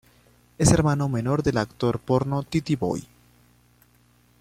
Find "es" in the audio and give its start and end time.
0.57-0.71